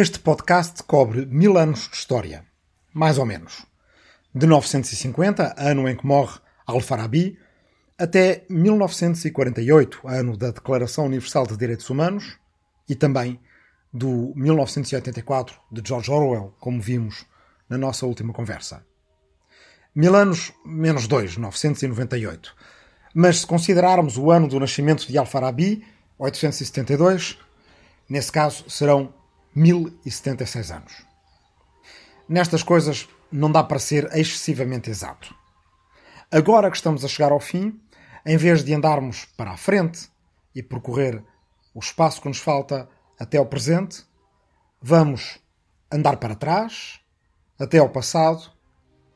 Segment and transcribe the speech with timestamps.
[0.00, 2.44] Este podcast cobre mil anos de história,
[2.94, 3.66] mais ou menos.
[4.32, 7.36] De 950, ano em que morre Al-Farabi,
[7.98, 12.38] até 1948, ano da Declaração Universal de Direitos Humanos,
[12.88, 13.40] e também
[13.92, 17.26] do 1984 de George Orwell, como vimos
[17.68, 18.86] na nossa última conversa.
[19.92, 22.54] Mil anos menos dois, 998.
[23.12, 25.84] Mas se considerarmos o ano do nascimento de Al-Farabi,
[26.16, 27.36] 872,
[28.08, 29.17] nesse caso serão
[29.58, 31.04] 1076 anos.
[32.28, 35.34] Nestas coisas não dá para ser excessivamente exato.
[36.30, 37.80] Agora que estamos a chegar ao fim,
[38.24, 40.08] em vez de andarmos para a frente
[40.54, 41.24] e percorrer
[41.74, 44.04] o espaço que nos falta até ao presente,
[44.80, 45.40] vamos
[45.90, 47.00] andar para trás,
[47.58, 48.52] até ao passado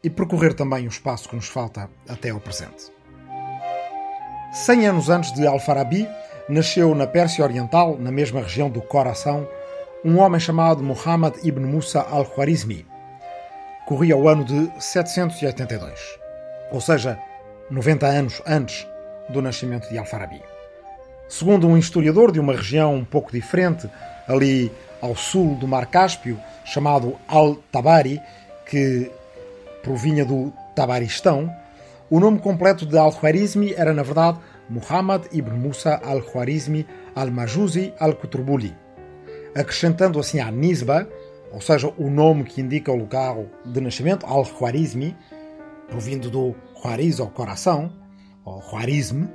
[0.02, 2.90] e percorrer também o espaço que nos falta até ao presente.
[4.52, 6.08] Cem anos antes de Al-Farabi,
[6.48, 9.48] nasceu na Pérsia Oriental, na mesma região do Coração,
[10.04, 12.84] um homem chamado Muhammad ibn Musa al-Khwarizmi.
[13.86, 16.18] Corria o ano de 782,
[16.72, 17.18] ou seja,
[17.70, 18.86] 90 anos antes
[19.28, 20.42] do nascimento de Al-Farabi.
[21.28, 23.88] Segundo um historiador de uma região um pouco diferente,
[24.26, 28.20] ali ao sul do Mar Cáspio, chamado Al-Tabari,
[28.66, 29.08] que
[29.84, 31.48] provinha do Tabaristão,
[32.10, 34.38] o nome completo de Al-Khwarizmi era, na verdade,
[34.68, 38.81] Muhammad ibn Musa al-Khwarizmi al-Majuzi al-Kuturbuli
[39.54, 41.08] acrescentando assim a Nisba,
[41.52, 45.16] ou seja, o nome que indica o local de nascimento, Al-Khwarizmi,
[45.88, 47.92] provindo do Khwariz ou coração,
[48.44, 49.26] ou Khwarizm,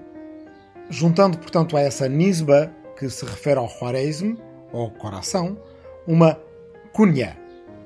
[0.89, 4.35] juntando, portanto, a essa Nisba, que se refere ao Khwarizm,
[4.73, 5.57] ou coração,
[6.07, 6.39] uma
[6.91, 7.37] cunha,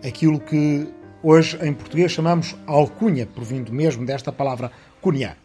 [0.06, 0.88] aquilo que
[1.22, 4.72] hoje em português chamamos alcunha, provindo mesmo desta palavra
[5.02, 5.38] cunha.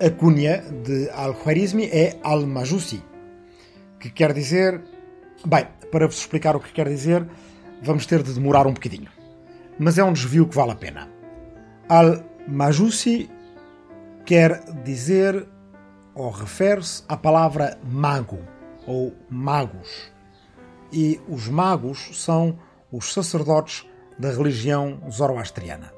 [0.00, 3.02] A cunha de Al-Khwarizmi é Al-Majusi,
[3.98, 4.80] que quer dizer,
[5.44, 7.26] bem, para vos explicar o que quer dizer,
[7.82, 9.10] vamos ter de demorar um bocadinho.
[9.78, 11.08] Mas é um desvio que vale a pena.
[11.88, 13.30] Al-Majusi
[14.24, 15.46] quer dizer
[16.14, 18.38] ou refere-se à palavra mago
[18.86, 20.10] ou magos.
[20.92, 22.58] E os magos são
[22.90, 23.86] os sacerdotes
[24.18, 25.92] da religião zoroastriana.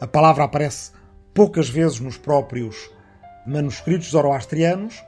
[0.00, 0.92] A palavra aparece
[1.32, 2.90] poucas vezes nos próprios
[3.46, 5.02] manuscritos zoroastrianos,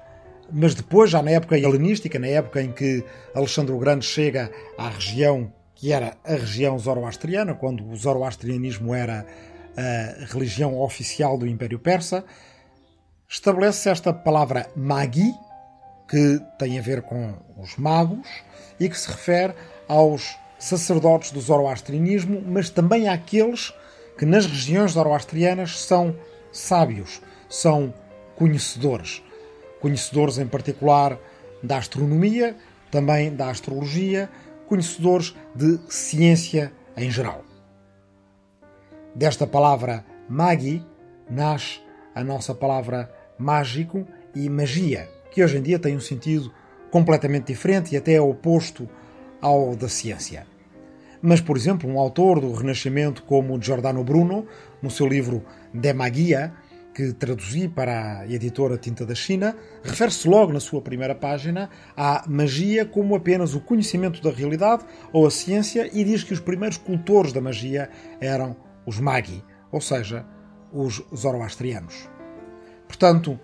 [0.52, 4.88] mas depois, já na época helenística, na época em que Alexandre o Grande chega à
[4.88, 9.26] região que era a região zoroastriana, quando o zoroastrianismo era
[9.76, 12.24] a religião oficial do Império Persa,
[13.28, 15.34] estabelece esta palavra magi,
[16.08, 18.26] que tem a ver com os magos
[18.80, 19.54] e que se refere
[19.86, 23.74] aos sacerdotes do zoroastrianismo, mas também àqueles
[24.16, 26.16] que nas regiões zoroastrianas são
[26.50, 27.20] sábios,
[27.50, 27.92] são
[28.34, 29.22] conhecedores
[29.86, 31.16] conhecedores em particular
[31.62, 32.56] da astronomia,
[32.90, 34.28] também da astrologia,
[34.66, 37.44] conhecedores de ciência em geral.
[39.14, 40.84] Desta palavra magi
[41.30, 41.80] nasce
[42.16, 43.08] a nossa palavra
[43.38, 44.04] mágico
[44.34, 46.52] e magia, que hoje em dia tem um sentido
[46.90, 48.88] completamente diferente e até oposto
[49.40, 50.48] ao da ciência.
[51.22, 54.48] Mas, por exemplo, um autor do Renascimento como Giordano Bruno,
[54.82, 56.52] no seu livro De Magia,
[56.96, 62.24] que traduzi para a editora Tinta da China, refere-se logo na sua primeira página à
[62.26, 66.78] magia como apenas o conhecimento da realidade ou a ciência e diz que os primeiros
[66.78, 70.24] cultores da magia eram os Magi, ou seja,
[70.72, 72.08] os zoroastrianos.
[72.88, 73.38] Portanto,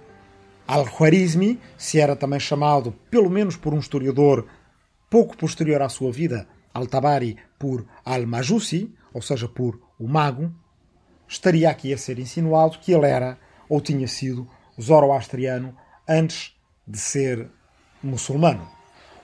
[0.67, 4.47] Al-Khwarizmi, se era também chamado, pelo menos por um historiador
[5.11, 10.51] pouco posterior à sua vida, Al-Tabari, por Al-Majusi, ou seja, por o mago,
[11.29, 13.42] estaria aqui a ser insinuado que ele era
[13.73, 14.47] ou tinha sido
[14.79, 15.75] zoroastriano
[16.07, 16.55] antes
[16.87, 17.49] de ser
[18.03, 18.69] muçulmano.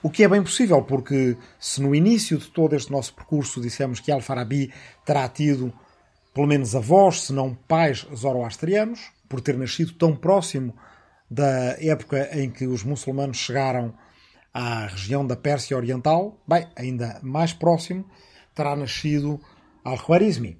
[0.01, 3.99] O que é bem possível, porque se no início de todo este nosso percurso dissemos
[3.99, 4.73] que Al-Farabi
[5.05, 5.71] terá tido
[6.33, 10.73] pelo menos avós, se não pais zoroastrianos, por ter nascido tão próximo
[11.29, 13.93] da época em que os muçulmanos chegaram
[14.51, 18.03] à região da Pérsia Oriental, bem, ainda mais próximo,
[18.55, 19.39] terá nascido
[19.83, 20.59] Al-Khwarizmi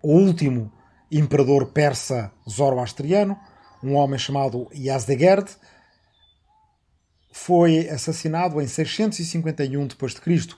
[0.00, 0.70] o último
[1.18, 3.38] imperador persa zoroastriano,
[3.82, 5.50] um homem chamado Yazdegerd,
[7.32, 10.56] foi assassinado em 651 d.C.,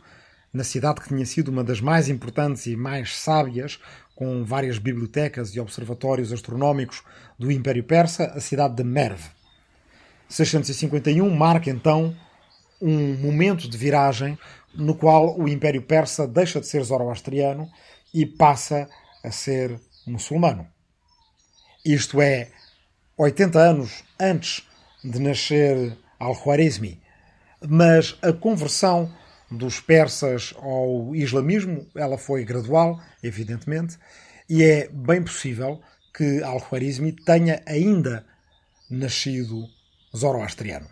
[0.53, 3.79] na cidade que tinha sido uma das mais importantes e mais sábias,
[4.14, 7.03] com várias bibliotecas e observatórios astronómicos
[7.38, 9.20] do Império Persa, a cidade de Merv.
[10.29, 12.17] 651 marca então
[12.81, 14.38] um momento de viragem
[14.75, 17.69] no qual o Império Persa deixa de ser zoroastriano
[18.12, 18.88] e passa
[19.23, 20.67] a ser muçulmano.
[21.85, 22.49] Isto é,
[23.17, 24.67] 80 anos antes
[25.03, 27.00] de nascer Al-Khwarizmi.
[27.69, 29.12] Mas a conversão
[29.50, 33.99] dos persas ao islamismo, ela foi gradual, evidentemente,
[34.49, 35.81] e é bem possível
[36.14, 38.26] que Al-Khwarizmi tenha ainda
[38.91, 39.69] nascido
[40.17, 40.88] zoroastriano.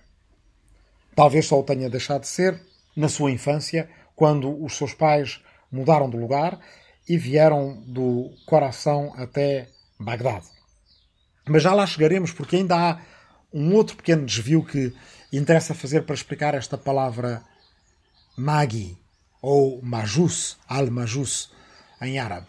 [1.15, 2.61] Talvez só o tenha deixado de ser
[2.97, 6.61] na sua infância, quando os seus pais mudaram de lugar
[7.09, 9.69] e vieram do coração até
[9.99, 10.47] Bagdade.
[11.47, 13.01] Mas já lá chegaremos, porque ainda há
[13.53, 14.93] um outro pequeno desvio que
[15.33, 17.43] interessa fazer para explicar esta palavra
[18.37, 18.97] Magi
[19.41, 21.53] ou Majus, Al-Majus,
[22.01, 22.47] em árabe.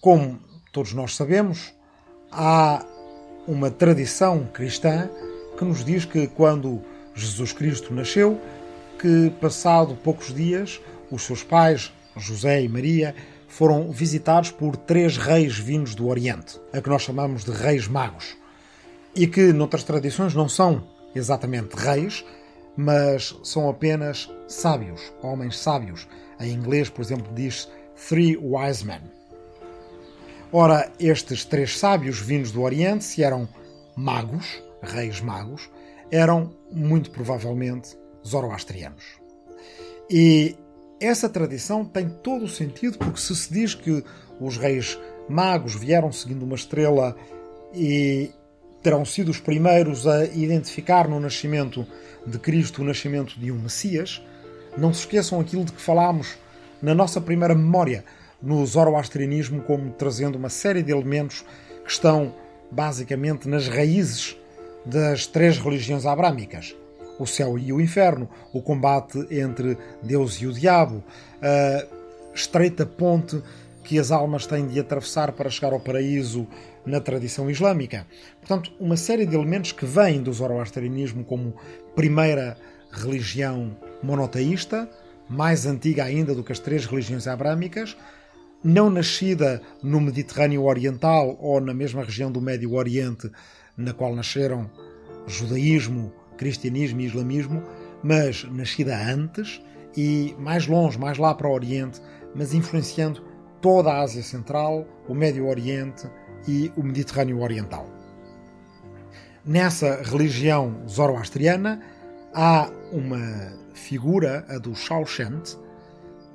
[0.00, 0.38] Como
[0.72, 1.74] todos nós sabemos,
[2.30, 2.84] há
[3.46, 5.10] uma tradição cristã
[5.58, 6.82] que nos diz que quando
[7.14, 8.40] Jesus Cristo nasceu,
[8.98, 13.14] que passado poucos dias, os seus pais, José e Maria,
[13.48, 18.36] foram visitados por três reis vindos do Oriente, a que nós chamamos de reis magos,
[19.14, 20.84] e que noutras tradições não são
[21.14, 22.24] exatamente reis,
[22.76, 26.08] mas são apenas sábios, homens sábios.
[26.40, 27.68] Em inglês, por exemplo, diz
[28.08, 29.02] Three Wise Men.
[30.52, 33.48] Ora, estes três sábios vindos do Oriente, se eram
[33.96, 35.70] magos, reis magos,
[36.10, 37.96] eram muito provavelmente
[38.26, 39.04] zoroastrianos.
[40.10, 40.56] E
[41.04, 44.04] essa tradição tem todo o sentido porque se se diz que
[44.40, 44.98] os reis
[45.28, 47.16] magos vieram seguindo uma estrela
[47.74, 48.30] e
[48.82, 51.86] terão sido os primeiros a identificar no nascimento
[52.26, 54.22] de Cristo o nascimento de um Messias,
[54.76, 56.36] não se esqueçam aquilo de que falámos
[56.82, 58.04] na nossa primeira memória,
[58.42, 61.44] no zoroastrianismo, como trazendo uma série de elementos
[61.84, 62.34] que estão
[62.70, 64.36] basicamente nas raízes
[64.84, 66.74] das três religiões abrâmicas
[67.18, 71.02] o céu e o inferno, o combate entre Deus e o diabo,
[71.40, 71.86] a
[72.34, 73.40] estreita ponte
[73.84, 76.46] que as almas têm de atravessar para chegar ao paraíso
[76.86, 78.06] na tradição islâmica.
[78.40, 81.54] Portanto, uma série de elementos que vêm do zoroastrianismo como
[81.94, 82.56] primeira
[82.90, 84.88] religião monoteísta,
[85.28, 87.96] mais antiga ainda do que as três religiões abrâmicas,
[88.62, 93.30] não nascida no Mediterrâneo Oriental ou na mesma região do Médio Oriente,
[93.76, 94.70] na qual nasceram
[95.26, 97.62] judaísmo, cristianismo e islamismo,
[98.02, 99.62] mas nascida antes
[99.96, 102.00] e mais longe, mais lá para o Oriente,
[102.34, 103.22] mas influenciando
[103.60, 106.08] toda a Ásia Central, o Médio Oriente
[106.46, 107.88] e o Mediterrâneo Oriental.
[109.44, 111.80] Nessa religião zoroastriana
[112.34, 115.56] há uma figura, a do Shawshant,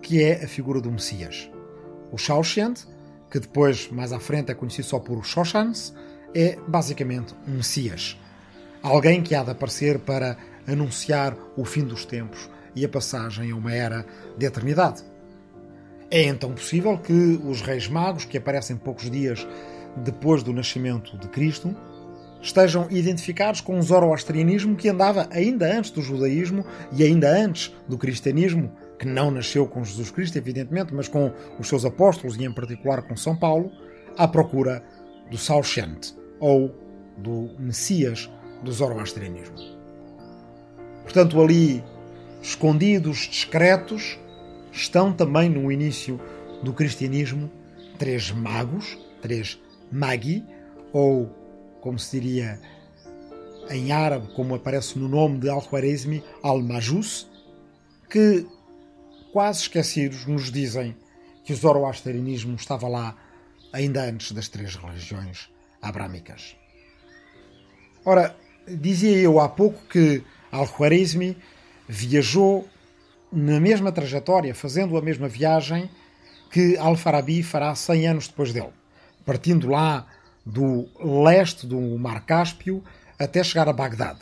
[0.02, 1.50] que é a figura do Messias.
[2.12, 2.86] O Shawshant,
[3.30, 5.94] que depois, mais à frente, é conhecido só por Shoshans,
[6.34, 8.18] é basicamente um Messias
[8.82, 10.38] alguém que há de aparecer para
[10.68, 14.06] anunciar o fim dos tempos e a passagem a uma era
[14.38, 15.04] de eternidade.
[16.12, 19.48] É então possível que os reis magos, que aparecem poucos dias
[19.98, 21.76] depois do nascimento de Cristo,
[22.42, 27.98] estejam identificados com o zoroastrianismo que andava ainda antes do judaísmo e ainda antes do
[27.98, 32.52] cristianismo, que não nasceu com Jesus Cristo, evidentemente, mas com os seus apóstolos e em
[32.52, 33.72] particular com São Paulo,
[34.18, 34.84] à procura
[35.30, 36.76] do Salshant, ou
[37.18, 38.30] do Messias
[38.64, 39.58] do zoroastrianismo.
[41.04, 41.84] Portanto, ali,
[42.42, 44.20] escondidos, discretos,
[44.72, 46.20] estão também no início
[46.64, 47.50] do cristianismo
[47.98, 49.60] três magos, três
[49.92, 50.46] magi,
[50.94, 51.28] ou,
[51.82, 52.60] como se diria
[53.70, 57.30] em árabe, como aparece no nome de Al-Khwarizmi, Al-Majus,
[58.10, 58.48] que,
[59.32, 60.96] quase esquecidos, nos dizem
[61.44, 63.16] que o zoroastrianismo estava lá
[63.72, 65.50] ainda antes das três religiões
[65.82, 66.56] abrâmicas.
[68.04, 68.36] Ora,
[68.70, 71.38] Dizia eu há pouco que Al-Khwarizmi
[71.88, 72.68] viajou
[73.32, 75.90] na mesma trajetória, fazendo a mesma viagem
[76.52, 78.74] que Al-Farabi fará 100 anos depois dele,
[79.26, 80.06] partindo lá
[80.46, 82.84] do leste do Mar Cáspio
[83.20, 84.22] até chegar a Bagdade.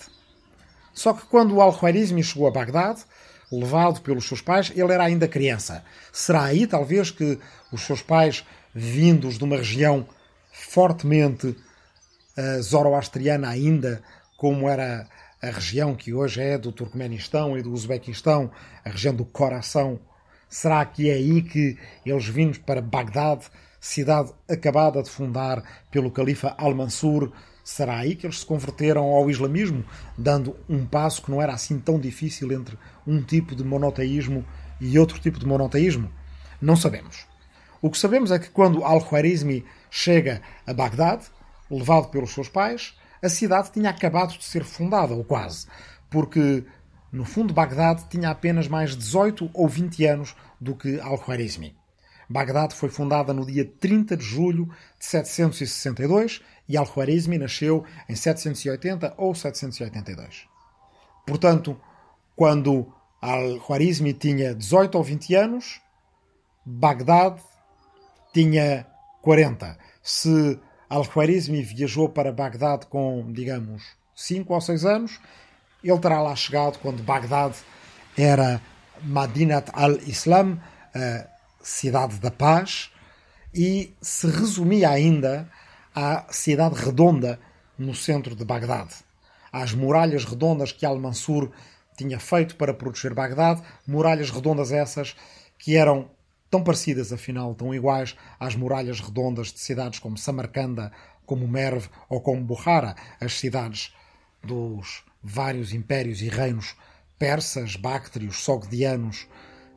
[0.93, 3.03] Só que quando Al-Khwarizmi chegou a Bagdade,
[3.51, 5.83] levado pelos seus pais, ele era ainda criança.
[6.11, 7.39] Será aí, talvez, que
[7.71, 10.07] os seus pais, vindos de uma região
[10.51, 14.01] fortemente uh, zoroastriana ainda,
[14.37, 15.07] como era
[15.41, 18.51] a região que hoje é do Turcomenistão e do Uzbequistão,
[18.85, 19.99] a região do coração.
[20.47, 23.47] Será que é aí que eles vindos para Bagdade,
[23.81, 27.31] cidade acabada de fundar pelo califa Al-Mansur,
[27.63, 29.83] será aí que eles se converteram ao islamismo,
[30.17, 34.45] dando um passo que não era assim tão difícil entre um tipo de monoteísmo
[34.79, 36.09] e outro tipo de monoteísmo?
[36.61, 37.25] Não sabemos.
[37.81, 41.25] O que sabemos é que quando Al-Khwarizmi chega a Bagdade,
[41.69, 42.95] levado pelos seus pais,
[43.27, 45.67] a cidade tinha acabado de ser fundada, ou quase,
[46.09, 46.65] porque
[47.11, 51.75] no fundo Bagdade tinha apenas mais 18 ou 20 anos do que Al-Khwarizmi.
[52.29, 54.65] Bagdade foi fundada no dia 30 de julho
[54.99, 60.47] de 762 e Al-Khwarizmi nasceu em 780 ou 782.
[61.25, 61.79] Portanto,
[62.35, 62.91] quando
[63.21, 65.81] Al-Khwarizmi tinha 18 ou 20 anos,
[66.65, 67.41] Bagdad
[68.33, 68.85] tinha
[69.21, 69.77] 40.
[70.01, 73.83] Se Al-Khwarizmi viajou para Bagdad com, digamos,
[74.15, 75.19] 5 ou 6 anos,
[75.83, 77.55] ele terá lá chegado quando Bagdad
[78.17, 78.61] era
[79.03, 80.57] Madinat al-Islam,
[80.93, 81.27] a
[81.61, 82.89] cidade da paz,
[83.53, 85.49] e se resumia ainda
[85.93, 87.39] à cidade redonda
[87.77, 88.89] no centro de Bagdad.
[89.51, 91.51] Às muralhas redondas que Al-Mansur
[91.95, 95.15] tinha feito para proteger Bagdad, muralhas redondas essas
[95.57, 96.09] que eram
[96.49, 100.91] tão parecidas, afinal, tão iguais às muralhas redondas de cidades como Samarcanda,
[101.25, 103.93] como Merv ou como Bukhara, as cidades
[104.43, 106.75] dos vários impérios e reinos
[107.19, 109.27] persas, báctrios, sogdianos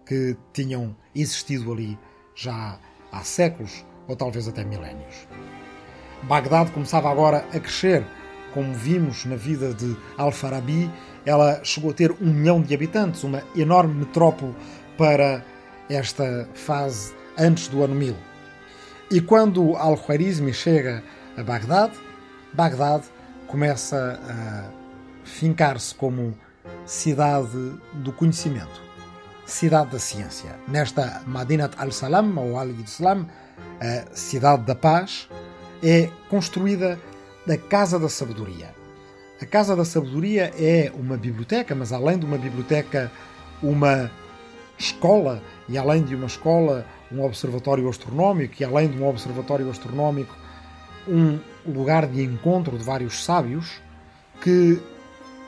[0.06, 1.98] que tinham existido ali
[2.34, 2.78] já
[3.10, 5.26] há séculos ou talvez até milénios.
[6.24, 8.04] Bagdad começava agora a crescer,
[8.52, 10.90] como vimos na vida de Al-Farabi,
[11.24, 14.54] ela chegou a ter um milhão de habitantes, uma enorme metrópole
[14.98, 15.44] para
[15.90, 18.16] esta fase antes do ano 1000.
[19.10, 21.02] E quando Al-Khwarizmi chega
[21.36, 21.92] a Bagdad,
[22.54, 23.02] Bagdad
[23.46, 24.70] começa a
[25.24, 26.32] fincar-se como
[26.86, 28.80] cidade do conhecimento,
[29.44, 30.54] cidade da ciência.
[30.68, 33.26] Nesta Madinat al-Salam, ou al-Islam,
[33.80, 35.28] a cidade da paz,
[35.82, 36.98] é construída
[37.48, 38.72] a Casa da Sabedoria.
[39.42, 43.10] A Casa da Sabedoria é uma biblioteca, mas além de uma biblioteca,
[43.60, 44.10] uma
[44.78, 50.36] escola, e além de uma escola, um observatório astronómico, e além de um observatório astronómico,
[51.06, 53.80] um lugar de encontro de vários sábios
[54.42, 54.82] que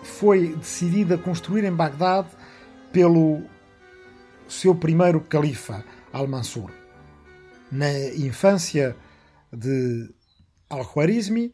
[0.05, 2.29] foi decidida construir em Bagdade
[2.93, 3.43] pelo
[4.47, 6.71] seu primeiro califa, Al-Mansur.
[7.73, 8.95] Na infância
[9.53, 10.09] de
[10.71, 11.53] Al-Khwarizmi,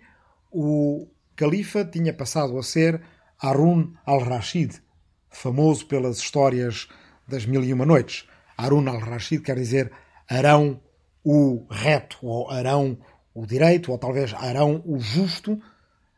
[0.53, 3.01] o califa tinha passado a ser
[3.41, 4.83] Harun al-Rashid,
[5.31, 6.87] famoso pelas histórias
[7.27, 8.27] das Mil e Uma Noites.
[8.59, 9.93] Harun al-Rashid quer dizer
[10.29, 10.81] Arão
[11.25, 12.99] o reto, ou Arão
[13.33, 15.61] o direito, ou talvez Arão o justo.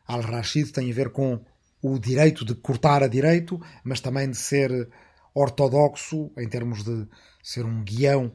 [0.07, 1.39] Al-Rashid tem a ver com
[1.81, 4.89] o direito de cortar a direito, mas também de ser
[5.33, 7.07] ortodoxo, em termos de
[7.43, 8.31] ser um guião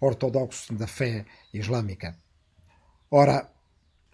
[0.00, 2.16] ortodoxo da fé islâmica.
[3.10, 3.50] Ora,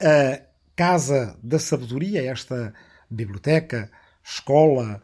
[0.00, 0.42] a
[0.76, 2.72] Casa da Sabedoria, esta
[3.10, 3.90] biblioteca,
[4.22, 5.02] escola,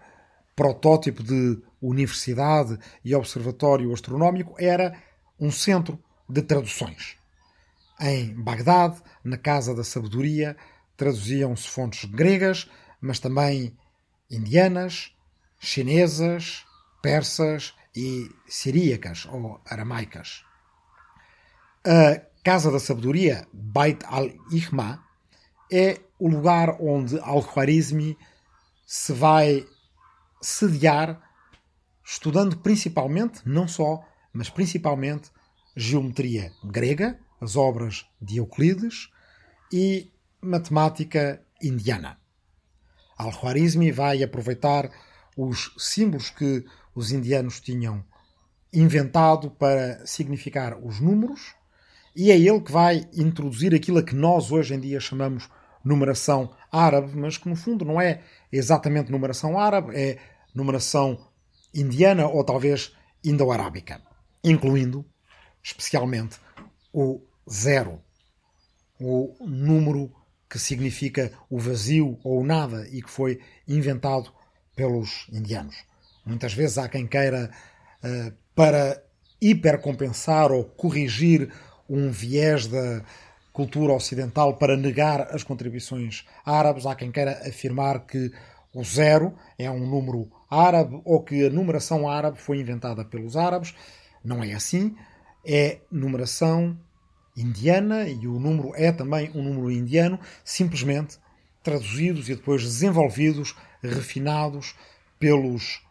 [0.56, 4.96] protótipo de universidade e observatório astronómico, era
[5.38, 7.16] um centro de traduções.
[8.00, 10.56] Em Bagdade, na Casa da Sabedoria,
[10.96, 12.68] traduziam-se fontes gregas,
[13.00, 13.76] mas também
[14.30, 15.14] indianas,
[15.58, 16.64] chinesas,
[17.02, 20.44] persas e siríacas ou aramaicas.
[21.86, 25.04] A Casa da Sabedoria, Beit al-Ihma,
[25.70, 28.16] é o lugar onde Al-Khwarizmi
[28.86, 29.66] se vai
[30.44, 31.20] sediar,
[32.04, 35.30] estudando principalmente, não só, mas principalmente,
[35.74, 39.08] geometria grega, as obras de Euclides,
[39.72, 42.18] e matemática indiana.
[43.16, 44.90] Al-Khwarizmi vai aproveitar
[45.36, 48.04] os símbolos que os indianos tinham
[48.72, 51.54] inventado para significar os números,
[52.14, 55.48] e é ele que vai introduzir aquilo a que nós hoje em dia chamamos
[55.82, 58.22] numeração árabe, mas que no fundo não é
[58.52, 60.18] exatamente numeração árabe, é
[60.54, 61.18] numeração
[61.74, 62.92] indiana ou talvez
[63.24, 64.00] indo-arábica,
[64.42, 65.04] incluindo
[65.62, 66.38] especialmente
[66.92, 67.20] o
[67.50, 68.00] zero,
[69.00, 70.12] o número
[70.48, 74.32] que significa o vazio ou o nada e que foi inventado
[74.76, 75.76] pelos indianos.
[76.24, 77.50] Muitas vezes há quem queira,
[78.04, 79.02] uh, para
[79.40, 81.52] hipercompensar ou corrigir
[81.88, 83.02] um viés da
[83.52, 88.32] cultura ocidental para negar as contribuições árabes, há quem queira afirmar que
[88.72, 93.74] o zero é um número árabe ou que a numeração árabe foi inventada pelos árabes.
[94.24, 94.94] Não é assim.
[95.44, 96.78] É numeração
[97.36, 101.18] indiana e o número é também um número indiano, simplesmente
[101.62, 104.74] traduzidos e depois desenvolvidos, refinados
[105.18, 105.82] pelos,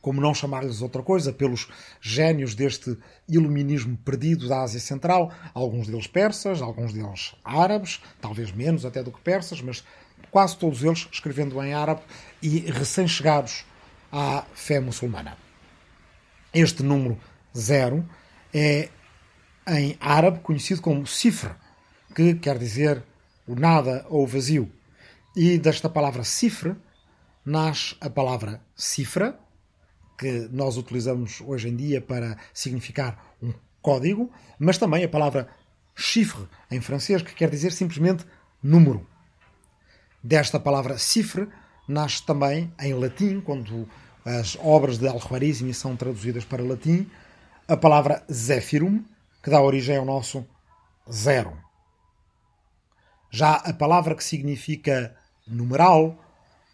[0.00, 1.68] como não chamar-lhes outra coisa, pelos
[2.00, 2.96] gênios deste
[3.28, 9.12] iluminismo perdido da Ásia Central, alguns deles persas, alguns deles árabes, talvez menos até do
[9.12, 9.84] que persas, mas
[10.30, 12.02] quase todos eles escrevendo em árabe
[12.40, 13.64] e recém-chegados
[14.12, 15.38] à fé muçulmana.
[16.52, 17.18] Este número
[17.56, 18.06] zero
[18.52, 18.90] é
[19.66, 21.56] em árabe conhecido como cifra,
[22.14, 23.02] que quer dizer
[23.46, 24.70] o nada ou o vazio.
[25.34, 26.76] E desta palavra cifra
[27.44, 29.38] nasce a palavra cifra,
[30.18, 35.48] que nós utilizamos hoje em dia para significar um código, mas também a palavra
[35.94, 38.26] chiffre em francês, que quer dizer simplesmente
[38.62, 39.06] número.
[40.22, 41.48] Desta palavra cifre
[41.86, 43.88] nasce também em latim, quando
[44.24, 47.10] as obras de Al-Khwarizmi são traduzidas para latim,
[47.66, 49.04] a palavra Zephyrum,
[49.42, 50.46] que dá origem ao nosso
[51.10, 51.56] zero.
[53.30, 56.22] Já a palavra que significa numeral,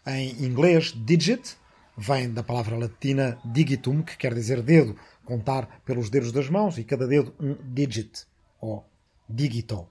[0.05, 1.57] em inglês, digit,
[1.97, 6.83] vem da palavra latina digitum, que quer dizer dedo, contar pelos dedos das mãos, e
[6.83, 8.25] cada dedo um digit,
[8.59, 8.85] ou
[9.27, 9.87] digito.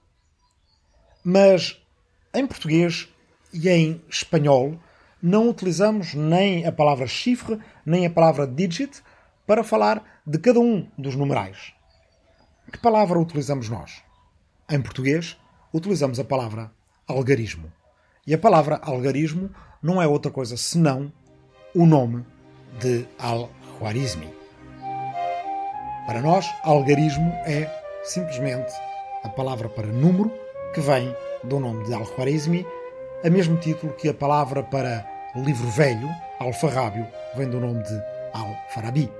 [1.23, 1.81] Mas
[2.33, 3.09] em português
[3.51, 4.79] e em espanhol
[5.21, 9.01] não utilizamos nem a palavra chifre, nem a palavra digit
[9.45, 11.73] para falar de cada um dos numerais.
[12.71, 14.03] Que palavra utilizamos nós?
[14.69, 15.37] Em português,
[15.73, 16.71] utilizamos a palavra
[17.07, 17.71] algarismo.
[18.25, 19.49] E a palavra algarismo
[19.81, 21.11] não é outra coisa senão
[21.73, 22.25] o nome
[22.79, 24.31] de Al-Khwarizmi.
[26.05, 27.67] Para nós, algarismo é
[28.03, 28.71] simplesmente
[29.23, 30.31] a palavra para número
[30.73, 32.65] que vem do nome de Al-Khwarizmi,
[33.23, 36.09] a mesmo título que a palavra para livro velho,
[36.39, 38.01] Alfarrábio, vem do nome de
[38.33, 39.11] Al-Farabi.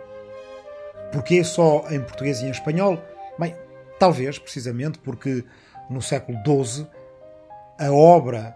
[1.12, 2.98] Porquê só em português e em espanhol?
[3.38, 3.54] Bem,
[4.00, 5.44] talvez precisamente porque
[5.90, 6.88] no século XII
[7.78, 8.56] a obra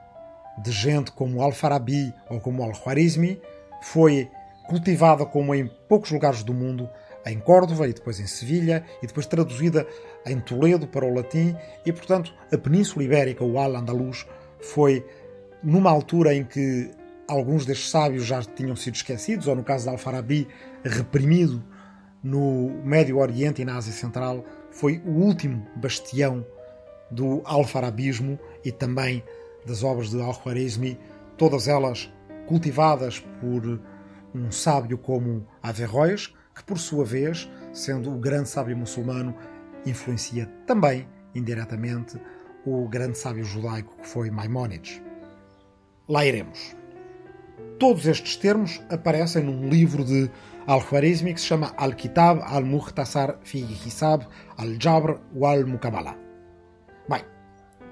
[0.58, 3.42] de gente como Al-Farabi ou como Al-Khwarizmi
[3.82, 4.30] foi
[4.68, 6.90] cultivada como em poucos lugares do mundo,
[7.26, 9.86] em Córdoba e depois em Sevilha e depois traduzida
[10.26, 11.54] em Toledo para o latim
[11.86, 14.26] e, portanto, a Península Ibérica, o Al-Andalus,
[14.62, 15.06] foi
[15.64, 16.92] numa altura em que
[17.28, 20.48] alguns destes sábios já tinham sido esquecidos, ou no caso de Al-Farabi,
[20.84, 21.64] reprimido
[22.24, 26.46] no Médio Oriente e na Ásia Central, foi o último bastião
[27.12, 29.24] do alfarabismo e também
[29.66, 31.00] das obras de Al-Khwarizmi,
[31.38, 32.12] todas elas
[32.48, 33.80] cultivadas por
[34.34, 39.36] um sábio como Averroes, que por sua vez, sendo o grande sábio muçulmano,
[39.86, 42.20] influencia também, indiretamente,
[42.66, 45.02] o grande sábio judaico que foi Maimónides.
[46.08, 46.76] Lá iremos.
[47.80, 50.30] Todos estes termos aparecem num livro de
[50.68, 56.18] Al-Khwarizmi que se chama Al-Kitab al-Mukhtasar fi Hisab al-Jabr wal-Mukabala.
[57.08, 57.24] Bem,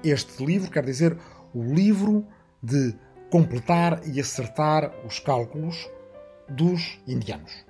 [0.04, 1.16] este livro quer dizer
[1.54, 2.26] o livro
[2.62, 2.94] de
[3.30, 5.88] completar e acertar os cálculos
[6.50, 7.64] dos indianos.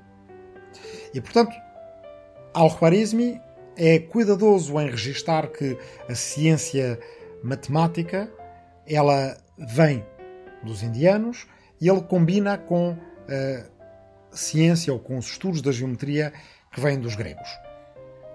[1.14, 1.54] E, portanto,
[2.52, 3.40] Al-Khwarizmi
[3.76, 5.78] é cuidadoso em registar que
[6.08, 6.98] a ciência
[7.44, 8.28] matemática
[8.86, 10.04] ela vem
[10.62, 11.46] dos indianos
[11.80, 12.96] e ele combina com
[13.28, 16.32] a ciência ou com os estudos da geometria
[16.72, 17.48] que vêm dos gregos.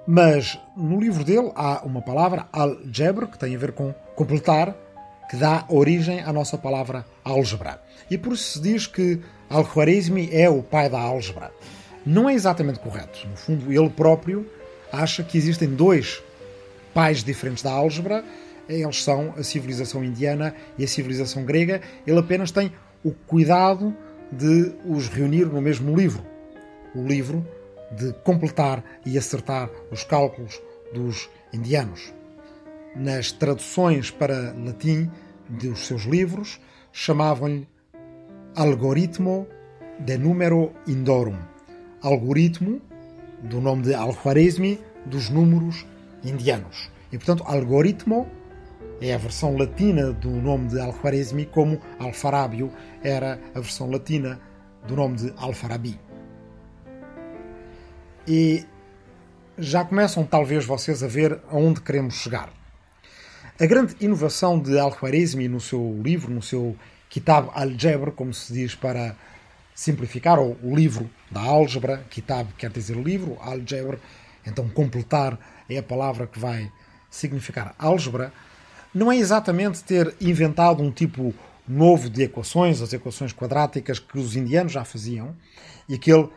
[0.08, 4.76] Mas no livro dele há uma palavra, algebra, que tem a ver com completar,
[5.30, 7.82] que dá origem à nossa palavra álgebra.
[8.10, 11.52] E por isso se diz que Al-Khwarizmi é o pai da álgebra.
[12.06, 13.28] Não é exatamente correto.
[13.28, 14.50] No fundo, ele próprio
[14.94, 16.24] acha que existem dois
[16.94, 18.24] pais diferentes da álgebra.
[18.68, 21.82] Eles são a civilização indiana e a civilização grega.
[22.06, 22.72] Ele apenas tem
[23.04, 23.96] o cuidado
[24.32, 26.24] de os reunir no mesmo livro.
[26.94, 27.46] O livro
[27.92, 30.62] de completar e acertar os cálculos
[30.94, 32.14] dos indianos.
[32.96, 35.10] Nas traduções para latim
[35.48, 36.60] dos seus livros,
[36.92, 37.68] chamavam-lhe
[38.56, 39.48] Algoritmo
[40.00, 41.38] de Número Indorum.
[42.02, 42.82] Algoritmo,
[43.44, 45.86] do nome de Al-Khwarizmi, dos números
[46.24, 46.90] indianos.
[47.12, 48.28] E, portanto, algoritmo
[49.02, 52.72] é a versão latina do nome de Al-Khwarizmi, como Al-Farábio
[53.04, 54.40] era a versão latina
[54.88, 56.00] do nome de Al-Farabi.
[58.28, 58.66] E
[59.58, 62.50] já começam talvez vocês a ver aonde queremos chegar.
[63.60, 66.76] A grande inovação de Al-Khwarizmi no seu livro, no seu
[67.10, 69.16] Kitab al-Jabr, como se diz para
[69.74, 73.98] simplificar, ou o livro da álgebra, Kitab quer dizer livro, al-Jabr,
[74.46, 76.72] então completar é a palavra que vai
[77.10, 78.34] significar álgebra,
[78.98, 81.34] não é exatamente ter inventado um tipo
[81.68, 85.36] novo de equações, as equações quadráticas que os indianos já faziam,
[85.88, 86.28] e que ele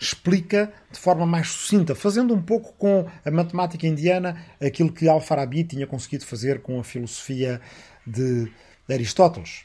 [0.00, 5.62] explica de forma mais sucinta, fazendo um pouco com a matemática indiana aquilo que Al-Farabi
[5.64, 7.60] tinha conseguido fazer com a filosofia
[8.06, 8.50] de
[8.90, 9.64] Aristóteles.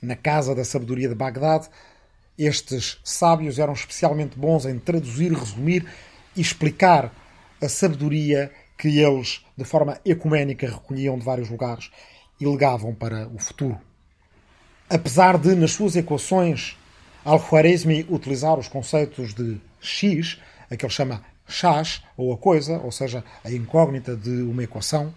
[0.00, 1.68] Na Casa da Sabedoria de Bagdade,
[2.38, 5.86] estes sábios eram especialmente bons em traduzir, resumir
[6.34, 7.12] e explicar
[7.60, 11.90] a sabedoria que eles, de forma ecuménica, recolhiam de vários lugares
[12.40, 13.78] e legavam para o futuro.
[14.90, 16.76] Apesar de, nas suas equações,
[17.24, 22.90] Al-Khwarizmi utilizar os conceitos de X, a que ele chama chás, ou a coisa, ou
[22.90, 25.14] seja, a incógnita de uma equação,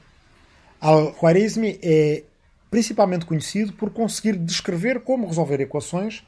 [0.80, 2.24] Al-Khwarizmi é
[2.70, 6.24] principalmente conhecido por conseguir descrever como resolver equações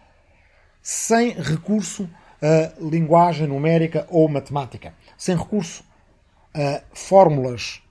[0.82, 2.10] sem recurso
[2.42, 5.84] a linguagem numérica ou matemática, sem recurso
[6.58, 7.84] a fórmulas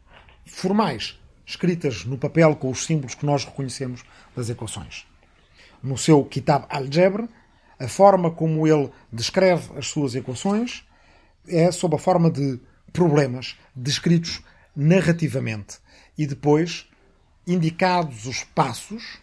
[0.44, 4.02] formais escritas no papel com os símbolos que nós reconhecemos
[4.34, 5.06] das equações.
[5.80, 7.28] No seu Kitab al-Jabr,
[7.78, 10.84] a forma como ele descreve as suas equações
[11.46, 12.58] é sob a forma de
[12.92, 14.42] problemas descritos
[14.74, 15.78] narrativamente
[16.18, 16.88] e depois
[17.46, 19.18] indicados os passos,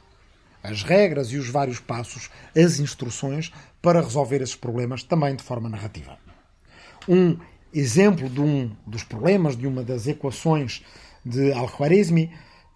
[0.64, 3.52] as regras e os vários passos, as instruções
[3.82, 6.18] para resolver esses problemas também de forma narrativa.
[7.10, 7.38] Um
[7.74, 10.84] exemplo de um dos problemas de uma das equações
[11.26, 12.32] de Al-Khwarizmi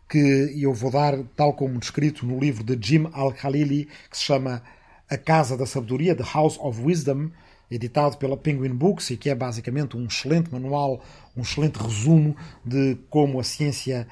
[0.10, 4.64] que eu vou dar, tal como descrito no livro de Jim Al-Khalili, que se chama
[5.10, 7.30] A Casa da Sabedoria, The House of Wisdom,
[7.70, 11.04] editado pela Penguin Books e que é basicamente um excelente manual,
[11.36, 14.08] um excelente resumo de como a ciência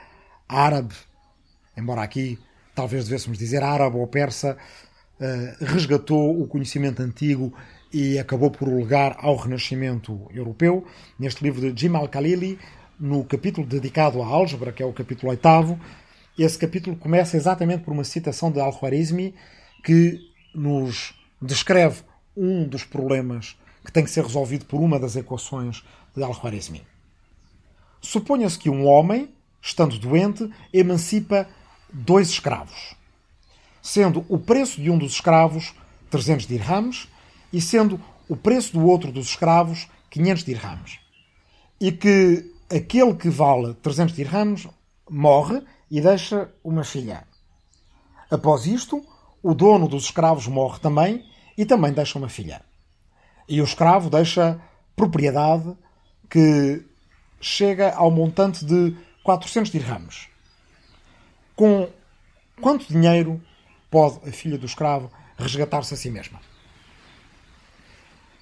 [0.48, 0.94] árabe,
[1.78, 2.38] embora aqui
[2.76, 4.58] talvez devêssemos dizer árabe ou persa,
[5.20, 7.54] eh, resgatou o conhecimento antigo
[7.98, 10.86] e acabou por legar ao Renascimento europeu.
[11.18, 12.60] Neste livro de Jim Al-Khalili,
[13.00, 15.80] no capítulo dedicado à álgebra, que é o capítulo oitavo,
[16.38, 19.34] esse capítulo começa exatamente por uma citação de Al-Khwarizmi
[19.82, 20.20] que
[20.54, 22.02] nos descreve
[22.36, 25.82] um dos problemas que tem que ser resolvido por uma das equações
[26.14, 26.82] de Al-Khwarizmi.
[28.02, 29.30] Suponha-se que um homem,
[29.62, 31.48] estando doente, emancipa
[31.94, 32.94] dois escravos,
[33.82, 35.74] sendo o preço de um dos escravos
[36.10, 37.15] 300 dirhams
[37.52, 41.00] e sendo o preço do outro dos escravos 500 dirhams.
[41.80, 44.68] E que aquele que vale 300 dirhams
[45.10, 47.28] morre e deixa uma filha.
[48.30, 49.06] Após isto,
[49.44, 51.26] o dono dos escravos morre também
[51.58, 52.62] e também deixa uma filha.
[53.48, 54.60] E o escravo deixa
[54.96, 55.76] propriedade
[56.30, 56.84] que
[57.40, 60.28] chega ao montante de 400 dirhams.
[61.56, 61.88] Com
[62.60, 63.42] quanto dinheiro
[63.92, 66.40] pode a filha do escravo resgatar-se a si mesma?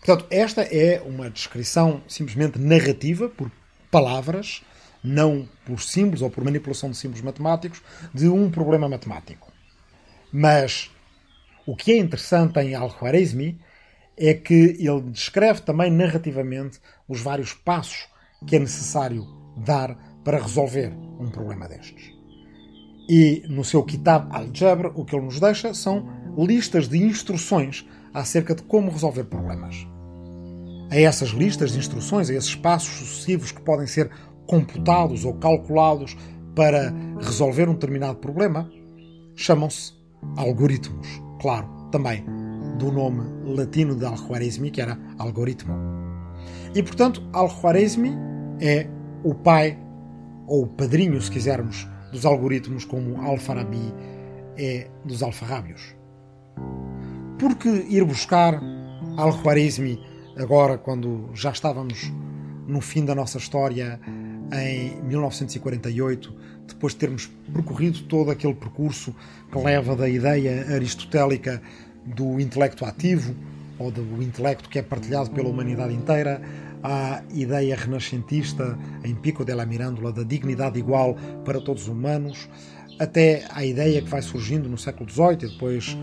[0.06, 3.50] Portanto, esta é uma descrição simplesmente narrativa, por
[3.90, 4.62] palavras,
[5.02, 7.82] não por símbolos ou por manipulação de símbolos matemáticos,
[8.14, 9.50] de um problema matemático.
[10.30, 10.92] Mas
[11.66, 13.58] o que é interessante em Al-Khwarizmi
[14.18, 18.06] é que ele descreve também narrativamente os vários passos
[18.46, 22.12] que é necessário dar para resolver um problema destes.
[23.08, 28.54] E no seu Kitab Al-Jabr, o que ele nos deixa são listas de instruções acerca
[28.54, 29.93] de como resolver problemas
[30.94, 34.12] a essas listas de instruções, a esses passos sucessivos que podem ser
[34.46, 36.16] computados ou calculados
[36.56, 38.70] para resolver um determinado problema,
[39.36, 39.94] chamam-se
[40.38, 41.08] algoritmos.
[41.42, 42.24] Claro, também
[42.78, 43.24] do nome
[43.56, 45.74] latino de Al-Khwarizmi, que era algoritmo.
[46.76, 48.12] E, portanto, Al-Khwarizmi
[48.62, 48.88] é
[49.24, 49.80] o pai,
[50.46, 53.92] ou o padrinho, se quisermos, dos algoritmos, como Al-Farabi
[54.58, 55.96] é dos alfarrábios.
[57.40, 58.62] Porque ir buscar
[59.18, 62.12] Al-Khwarizmi agora, quando já estávamos
[62.68, 64.00] no fim da nossa história,
[64.52, 66.34] em 1948,
[66.68, 69.16] depois de termos percorrido todo aquele percurso
[69.52, 71.62] que leva da ideia aristotélica
[72.06, 73.36] do intelecto ativo,
[73.80, 76.42] ou do intelecto que é partilhado pela humanidade inteira,
[76.84, 81.16] à ideia renascentista em Pico della Mirandola da dignidade igual
[81.46, 82.50] para todos os humanos,
[83.00, 85.98] até à ideia que vai surgindo no século XVIII e depois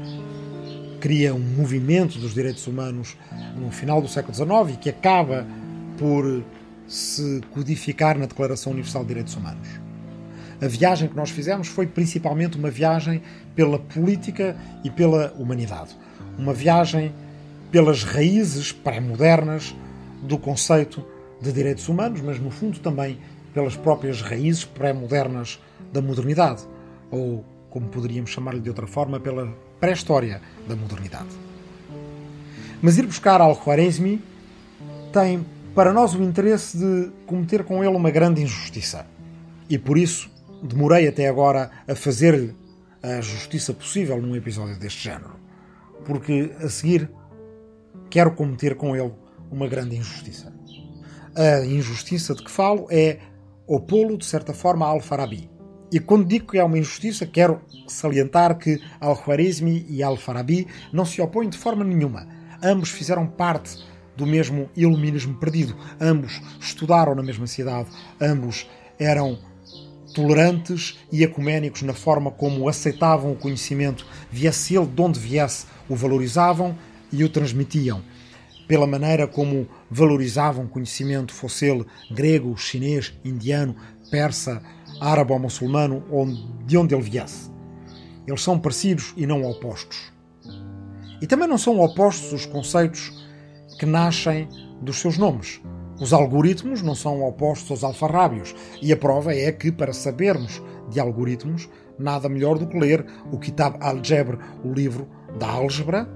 [1.01, 3.17] cria um movimento dos direitos humanos
[3.57, 5.47] no final do século XIX e que acaba
[5.99, 6.45] por
[6.87, 9.69] se codificar na Declaração Universal de Direitos Humanos.
[10.61, 13.23] A viagem que nós fizemos foi principalmente uma viagem
[13.55, 15.97] pela política e pela humanidade.
[16.39, 17.15] Uma viagem
[17.71, 19.75] pelas raízes pré-modernas
[20.23, 21.05] do conceito
[21.41, 23.19] de direitos humanos, mas no fundo também
[23.55, 25.59] pelas próprias raízes pré-modernas
[25.93, 26.63] da modernidade,
[27.11, 31.29] ou como poderíamos chamar-lhe de outra forma, pela pré-história da modernidade.
[32.83, 34.23] Mas ir buscar Al-Khwarizmi
[35.13, 39.07] tem para nós o interesse de cometer com ele uma grande injustiça.
[39.69, 40.31] E por isso
[40.63, 42.55] demorei até agora a fazer-lhe
[43.03, 45.37] a justiça possível num episódio deste género.
[46.05, 47.11] Porque a seguir
[48.09, 49.13] quero cometer com ele
[49.51, 50.53] uma grande injustiça.
[51.35, 53.19] A injustiça de que falo é
[53.67, 55.49] opô-lo, de certa forma, a Al-Farabi.
[55.93, 61.21] E quando digo que é uma injustiça, quero salientar que Al-Khwarizmi e Al-Farabi não se
[61.21, 62.29] opõem de forma nenhuma.
[62.63, 63.77] Ambos fizeram parte
[64.17, 65.77] do mesmo iluminismo perdido.
[66.01, 67.89] Ambos estudaram na mesma cidade.
[68.21, 69.39] Ambos eram
[70.15, 75.97] tolerantes e ecuménicos na forma como aceitavam o conhecimento, viesse ele de onde viesse, o
[75.97, 76.77] valorizavam
[77.13, 78.03] e o transmitiam.
[78.67, 83.75] Pela maneira como valorizavam o conhecimento, fosse ele grego, chinês, indiano,
[84.11, 84.63] persa,
[85.01, 86.05] árabe ou muçulmano,
[86.67, 87.51] de onde ele viesse.
[88.27, 90.13] Eles são parecidos e não opostos.
[91.21, 93.13] E também não são opostos os conceitos
[93.79, 94.49] que nascem
[94.81, 95.61] dos seus nomes.
[96.01, 100.99] Os algoritmos não são opostos aos alfarrábios, e a prova é que, para sabermos de
[100.99, 105.07] algoritmos, nada melhor do que ler o Kitab al-Jabr, o livro
[105.39, 106.09] da álgebra,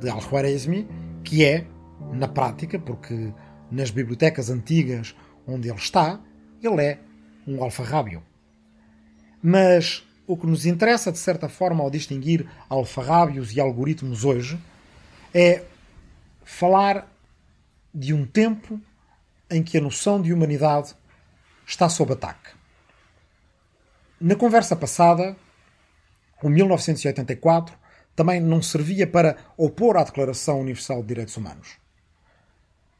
[0.00, 0.88] de Al-Khwarizmi,
[1.22, 1.66] que é,
[2.12, 3.32] na prática, porque
[3.70, 5.14] nas bibliotecas antigas
[5.46, 6.20] onde ele está,
[6.62, 6.98] ele é
[7.48, 8.22] um alfarrábio.
[9.42, 14.58] Mas o que nos interessa, de certa forma, ao distinguir alfarrábios e algoritmos hoje,
[15.32, 15.64] é
[16.44, 17.10] falar
[17.94, 18.80] de um tempo
[19.50, 20.94] em que a noção de humanidade
[21.66, 22.50] está sob ataque.
[24.20, 25.36] Na conversa passada,
[26.42, 27.74] o 1984
[28.14, 31.76] também não servia para opor à Declaração Universal de Direitos Humanos.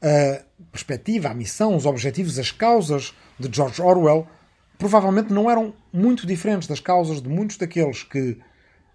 [0.01, 4.29] A perspectiva, a missão, os objetivos, as causas de George Orwell
[4.79, 8.39] provavelmente não eram muito diferentes das causas de muitos daqueles que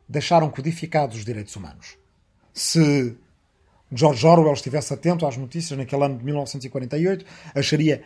[0.07, 1.97] deixaram codificados os direitos humanos.
[2.53, 3.15] Se
[3.91, 8.03] George Orwell estivesse atento às notícias naquele ano de 1948, acharia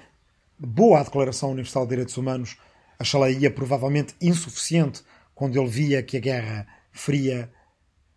[0.58, 2.58] boa a Declaração Universal de Direitos Humanos,
[2.98, 5.04] acharia provavelmente insuficiente
[5.36, 7.52] quando ele via que a Guerra Fria,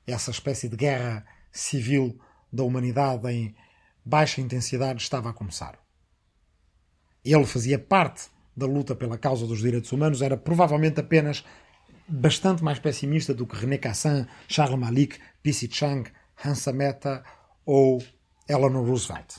[0.07, 2.19] essa espécie de guerra civil
[2.51, 3.55] da humanidade em
[4.05, 5.79] baixa intensidade, estava a começar.
[7.23, 11.45] Ele fazia parte da luta pela causa dos direitos humanos, era provavelmente apenas
[12.07, 15.69] bastante mais pessimista do que René Cassin, Charles Malik, P.C.
[15.71, 16.11] Chang,
[16.45, 17.25] Hansa Mehta
[17.65, 18.03] ou
[18.49, 19.39] Eleanor Roosevelt.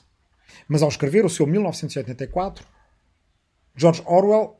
[0.67, 2.65] Mas ao escrever o seu 1984,
[3.75, 4.59] George Orwell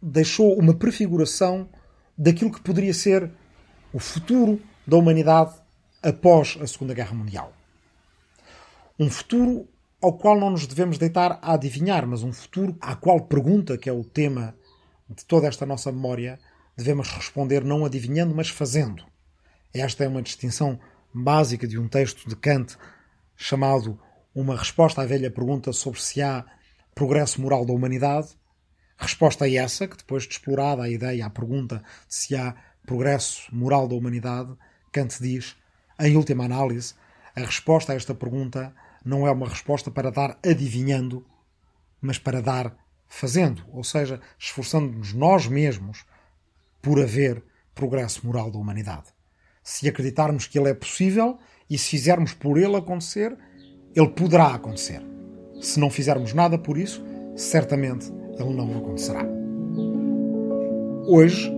[0.00, 1.68] deixou uma prefiguração
[2.16, 3.30] daquilo que poderia ser
[3.92, 5.54] o futuro da humanidade
[6.02, 7.52] após a Segunda Guerra Mundial.
[8.98, 9.68] Um futuro
[10.00, 13.88] ao qual não nos devemos deitar a adivinhar, mas um futuro à qual pergunta, que
[13.88, 14.54] é o tema
[15.08, 16.38] de toda esta nossa memória,
[16.76, 19.04] devemos responder não adivinhando, mas fazendo.
[19.74, 20.78] Esta é uma distinção
[21.12, 22.76] básica de um texto de Kant
[23.36, 23.98] chamado
[24.34, 26.44] Uma Resposta à Velha Pergunta sobre se há
[26.94, 28.28] progresso moral da humanidade.
[28.96, 32.54] Resposta é essa, que depois de explorada a ideia, a pergunta de se há
[32.86, 34.54] progresso moral da humanidade,
[34.92, 35.56] Kant diz,
[35.98, 36.94] em última análise,
[37.34, 38.74] a resposta a esta pergunta
[39.08, 41.24] não é uma resposta para dar adivinhando,
[41.98, 42.76] mas para dar
[43.08, 46.04] fazendo, ou seja, esforçando-nos nós mesmos
[46.82, 47.42] por haver
[47.74, 49.06] progresso moral da humanidade.
[49.62, 51.38] Se acreditarmos que ele é possível
[51.70, 53.34] e se fizermos por ele acontecer,
[53.96, 55.00] ele poderá acontecer.
[55.62, 57.02] Se não fizermos nada por isso,
[57.34, 59.24] certamente ele não acontecerá.
[61.06, 61.50] Hoje,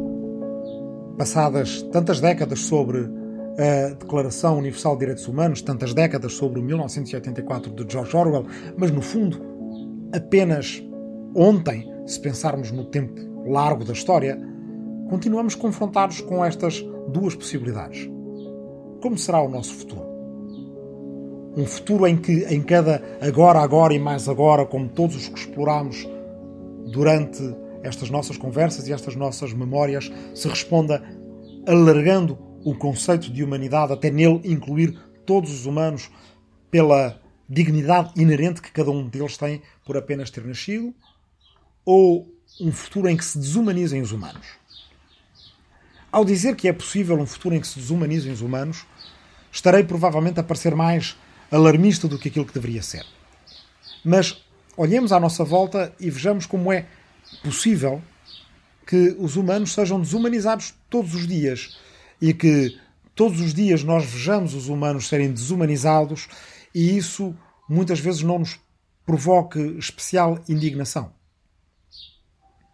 [1.19, 3.11] passadas tantas décadas sobre
[3.59, 8.91] a Declaração Universal de Direitos Humanos, tantas décadas sobre o 1984 de George Orwell, mas
[8.91, 9.41] no fundo,
[10.15, 10.83] apenas
[11.35, 14.39] ontem, se pensarmos no tempo largo da história,
[15.09, 18.09] continuamos confrontados com estas duas possibilidades.
[19.01, 20.09] Como será o nosso futuro?
[21.57, 25.39] Um futuro em que, em cada agora, agora e mais agora, como todos os que
[25.39, 26.09] exploramos
[26.87, 27.43] durante
[27.83, 31.03] estas nossas conversas e estas nossas memórias, se responda
[31.67, 36.11] alargando o conceito de humanidade, até nele incluir todos os humanos
[36.71, 40.95] pela dignidade inerente que cada um deles tem por apenas ter nascido,
[41.85, 44.47] ou um futuro em que se desumanizem os humanos?
[46.13, 48.85] Ao dizer que é possível um futuro em que se desumanizem os humanos,
[49.53, 51.17] estarei provavelmente a parecer mais
[51.51, 53.05] alarmista do que aquilo que deveria ser.
[54.05, 54.45] Mas
[54.77, 56.87] olhemos à nossa volta e vejamos como é
[57.43, 58.03] possível
[58.87, 61.79] que os humanos sejam desumanizados todos os dias
[62.21, 62.79] e que
[63.15, 66.29] todos os dias nós vejamos os humanos serem desumanizados
[66.75, 67.35] e isso
[67.69, 68.59] muitas vezes não nos
[69.05, 71.13] provoque especial indignação.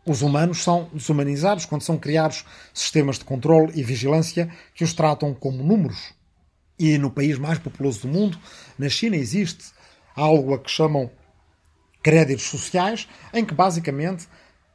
[0.07, 5.35] Os humanos são desumanizados quando são criados sistemas de controle e vigilância que os tratam
[5.35, 6.15] como números.
[6.79, 8.39] E no país mais populoso do mundo,
[8.79, 9.65] na China, existe
[10.15, 11.11] algo a que chamam
[12.03, 14.29] créditos sociais, em que basicamente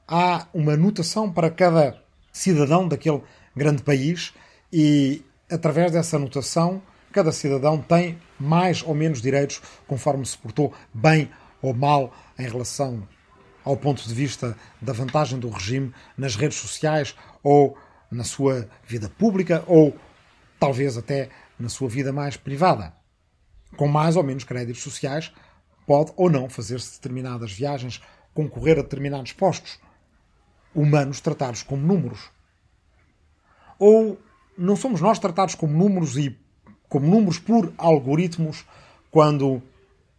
[0.06, 2.04] há uma notação para cada
[2.34, 3.22] cidadão daquele
[3.56, 4.34] grande país
[4.72, 6.82] e, através dessa notação,
[7.12, 11.30] cada cidadão tem mais ou menos direitos conforme se portou bem
[11.62, 13.08] ou mal em relação
[13.64, 17.78] ao ponto de vista da vantagem do regime nas redes sociais ou
[18.10, 19.96] na sua vida pública ou
[20.60, 21.30] talvez até
[21.60, 22.94] na sua vida mais privada.
[23.78, 25.32] Com mais ou menos créditos sociais,
[25.86, 28.02] pode ou não fazer-se determinadas viagens,
[28.34, 29.80] concorrer a determinados postos.
[30.74, 32.30] Humanos tratados como números.
[33.78, 34.18] Ou
[34.58, 36.38] não somos nós tratados como números e
[36.90, 38.66] como números por algoritmos
[39.10, 39.62] quando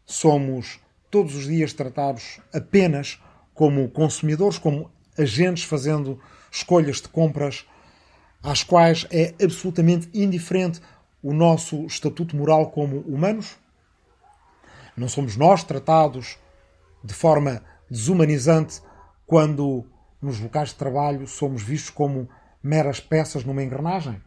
[0.04, 3.20] somos todos os dias tratados apenas
[3.54, 6.18] como consumidores, como agentes fazendo
[6.50, 7.66] escolhas de compras
[8.42, 10.80] às quais é absolutamente indiferente
[11.22, 13.56] o nosso estatuto moral como humanos?
[14.96, 16.38] Não somos nós tratados
[17.04, 18.82] de forma desumanizante
[19.26, 19.84] quando
[20.20, 22.28] nos locais de trabalho somos vistos como
[22.62, 24.20] meras peças numa engrenagem?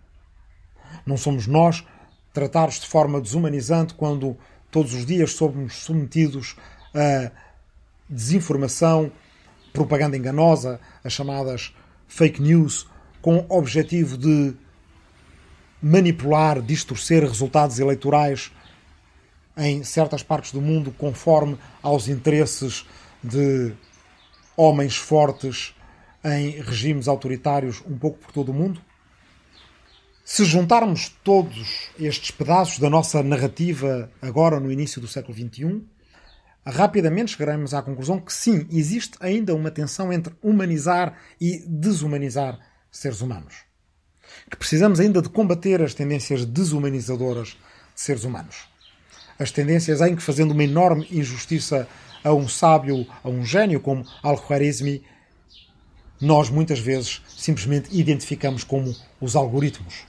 [1.05, 1.85] Não somos nós
[2.33, 4.37] tratar-os de forma desumanizante quando
[4.69, 6.55] todos os dias somos submetidos
[6.93, 7.31] a
[8.09, 9.11] desinformação,
[9.71, 11.73] propaganda enganosa, as chamadas
[12.07, 12.87] fake news,
[13.21, 14.53] com o objetivo de
[15.81, 18.51] manipular, distorcer resultados eleitorais
[19.57, 22.85] em certas partes do mundo conforme aos interesses
[23.23, 23.73] de
[24.57, 25.74] homens fortes
[26.25, 28.81] em regimes autoritários um pouco por todo o mundo?
[30.23, 35.83] Se juntarmos todos estes pedaços da nossa narrativa agora no início do século XXI,
[36.65, 42.59] rapidamente chegaremos à conclusão que sim, existe ainda uma tensão entre humanizar e desumanizar
[42.91, 43.53] seres humanos.
[44.49, 48.67] Que precisamos ainda de combater as tendências desumanizadoras de seres humanos.
[49.37, 51.87] As tendências em que, fazendo uma enorme injustiça
[52.23, 55.03] a um sábio, a um gênio como Al-Khwarizmi,
[56.19, 60.05] nós muitas vezes simplesmente identificamos como os algoritmos.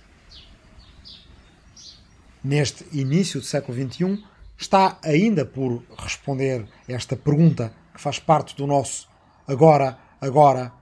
[2.42, 4.23] Neste início do século XXI,
[4.57, 9.09] está ainda por responder esta pergunta que faz parte do nosso
[9.47, 10.73] agora, agora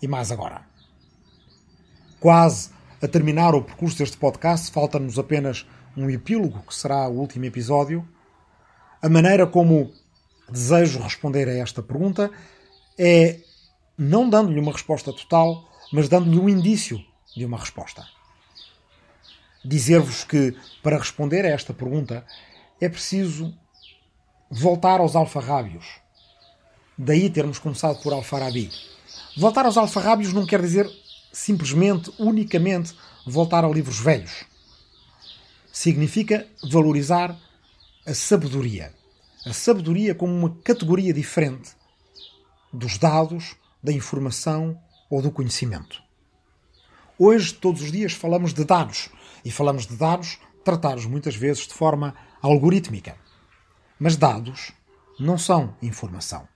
[0.00, 0.62] e mais agora.
[2.18, 7.44] Quase a terminar o percurso deste podcast, falta-nos apenas um epílogo, que será o último
[7.44, 8.06] episódio.
[9.02, 9.92] A maneira como
[10.48, 12.30] desejo responder a esta pergunta
[12.98, 13.40] é
[13.96, 17.04] não dando-lhe uma resposta total, mas dando-lhe um indício
[17.36, 18.06] de uma resposta.
[19.64, 22.26] Dizer-vos que, para responder a esta pergunta,
[22.80, 23.54] é preciso
[24.50, 26.00] voltar aos alfarrábios.
[26.98, 28.70] Daí termos começado por Alfarabi.
[29.36, 30.90] Voltar aos alfarrábios não quer dizer
[31.32, 32.94] simplesmente, unicamente,
[33.26, 34.44] voltar a livros velhos.
[35.72, 37.36] Significa valorizar
[38.06, 38.92] a sabedoria.
[39.46, 41.70] A sabedoria como uma categoria diferente
[42.72, 46.02] dos dados, da informação ou do conhecimento.
[47.18, 49.10] Hoje, todos os dias, falamos de dados.
[49.44, 53.16] E falamos de dados tratados muitas vezes de forma algorítmica.
[53.98, 54.72] Mas dados
[55.18, 56.48] não são informação.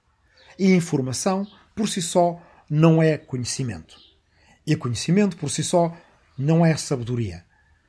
[0.59, 3.97] E informação, por si só, não é conhecimento.
[4.67, 5.95] E conhecimento, por si só,
[6.37, 7.45] não é sabedoria.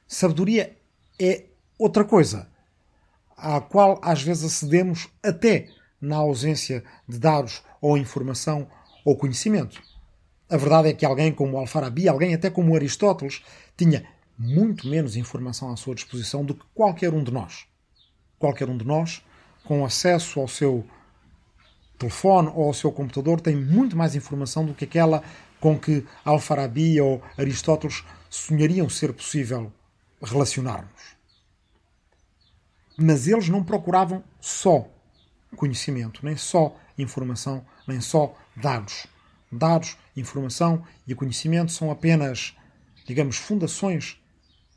[0.07, 0.77] Sabedoria
[1.19, 1.45] é
[1.77, 2.49] outra coisa,
[3.35, 5.69] à qual às vezes acedemos até
[5.99, 8.69] na ausência de dados ou informação
[9.07, 9.81] ou conhecimento.
[10.49, 13.41] A verdade é que alguém como Alfarabi, alguém até como Aristóteles,
[13.77, 14.05] tinha
[14.37, 17.65] muito menos informação à sua disposição do que qualquer um de nós.
[18.37, 19.23] Qualquer um de nós,
[19.63, 20.85] com acesso ao seu
[21.97, 25.23] telefone ou ao seu computador, tem muito mais informação do que aquela
[25.57, 29.71] com que Alfarabi ou Aristóteles sonhariam ser possível
[30.21, 31.15] relacionar-nos.
[32.97, 34.85] Mas eles não procuravam só
[35.55, 39.07] conhecimento, nem só informação, nem só dados.
[39.51, 42.53] Dados, informação e conhecimento são apenas,
[43.05, 44.17] digamos, fundações,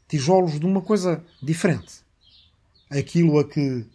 [0.09, 2.03] tijolos de uma coisa diferente.
[2.89, 3.87] Aquilo a que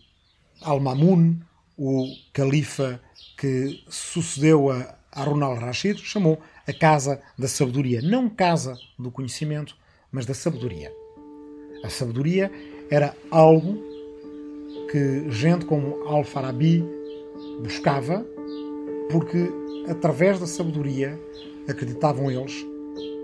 [0.61, 1.39] Al-Mamun,
[1.77, 3.01] o califa
[3.37, 8.01] que sucedeu a Harun al-Rashid, chamou a Casa da Sabedoria.
[8.01, 9.77] Não Casa do Conhecimento,
[10.11, 10.91] mas da Sabedoria.
[11.83, 12.51] A sabedoria
[12.89, 13.77] era algo
[14.91, 16.83] que gente como Al-Farabi
[17.61, 18.25] buscava
[19.11, 19.49] porque
[19.89, 21.19] através da sabedoria,
[21.67, 22.65] acreditavam eles,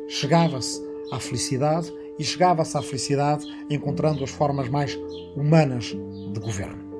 [0.07, 4.97] chegava-se à felicidade e chegava-se à felicidade encontrando as formas mais
[5.35, 6.91] humanas de governo.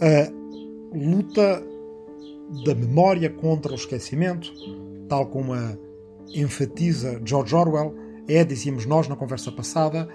[0.00, 1.62] A luta
[2.64, 4.52] da memória contra o esquecimento,
[5.08, 5.76] tal como a
[6.34, 7.94] enfatiza George Orwell,
[8.26, 10.08] é, dizíamos nós na conversa passada,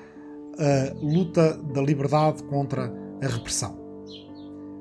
[0.58, 3.83] a luta da liberdade contra a repressão.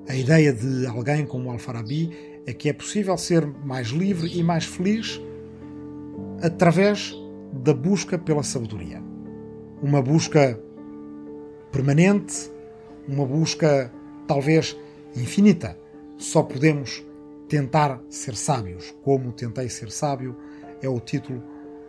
[0.08, 2.10] A ideia de alguém como Al-Farabi
[2.44, 5.20] é que é possível ser mais livre e mais feliz
[6.42, 7.14] através
[7.52, 9.00] da busca pela sabedoria.
[9.80, 10.58] Uma busca
[11.70, 12.50] permanente,
[13.06, 13.92] uma busca
[14.26, 14.76] talvez
[15.16, 15.78] infinita.
[16.18, 17.04] Só podemos
[17.48, 18.92] tentar ser sábios.
[19.02, 20.36] Como tentei ser sábio
[20.82, 21.42] é o título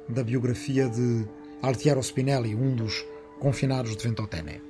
[0.07, 1.25] da biografia de
[1.61, 3.05] Altiero Spinelli, um dos
[3.39, 4.61] confinados de Ventotene.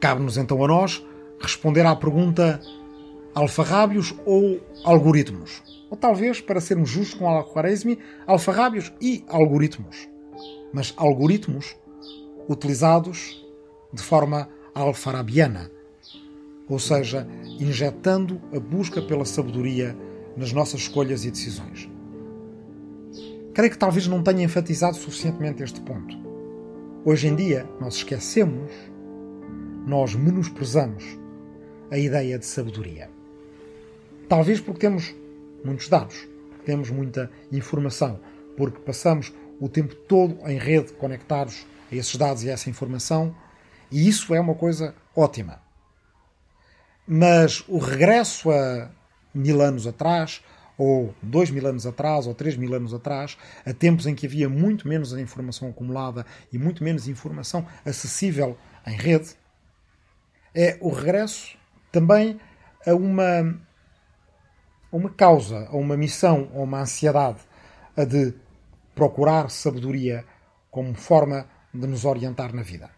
[0.00, 1.04] Cabe-nos então a nós
[1.46, 2.60] responder à pergunta
[3.34, 5.62] alfarrábios ou algoritmos?
[5.90, 10.08] Ou talvez, para sermos justos com Al-Khwarizmi, alfarrábios e algoritmos.
[10.72, 11.76] Mas algoritmos
[12.48, 13.46] utilizados
[13.92, 15.70] de forma alfarabiana,
[16.68, 17.28] ou seja,
[17.60, 19.96] injetando a busca pela sabedoria
[20.36, 21.90] nas nossas escolhas e decisões.
[23.52, 26.16] Creio que talvez não tenha enfatizado suficientemente este ponto.
[27.04, 28.72] Hoje em dia, nós esquecemos,
[29.86, 31.18] nós menosprezamos
[31.92, 33.10] a ideia de sabedoria.
[34.26, 35.14] Talvez porque temos
[35.62, 36.26] muitos dados,
[36.64, 38.18] temos muita informação,
[38.56, 39.30] porque passamos
[39.60, 43.36] o tempo todo em rede, conectados a esses dados e a essa informação,
[43.90, 45.60] e isso é uma coisa ótima.
[47.06, 48.90] Mas o regresso a
[49.34, 50.42] mil anos atrás,
[50.78, 53.36] ou dois mil anos atrás, ou três mil anos atrás,
[53.66, 58.96] a tempos em que havia muito menos informação acumulada e muito menos informação acessível em
[58.96, 59.34] rede,
[60.54, 61.60] é o regresso
[61.92, 62.40] também
[62.86, 63.60] a uma,
[64.90, 67.38] uma causa, a uma missão, a uma ansiedade,
[67.96, 68.34] a de
[68.94, 70.24] procurar sabedoria
[70.70, 72.90] como forma de nos orientar na vida.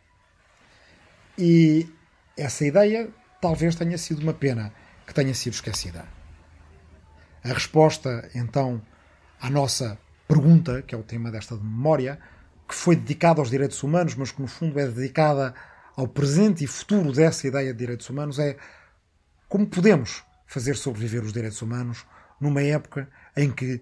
[1.36, 1.88] E
[2.36, 4.72] essa ideia talvez tenha sido uma pena
[5.06, 6.04] que tenha sido esquecida.
[7.42, 8.80] A resposta, então,
[9.40, 12.18] à nossa pergunta, que é o tema desta memória,
[12.66, 15.54] que foi dedicada aos direitos humanos, mas que no fundo é dedicada
[15.96, 18.56] ao presente e futuro dessa ideia de direitos humanos, é
[19.54, 22.04] como podemos fazer sobreviver os direitos humanos
[22.40, 23.80] numa época em que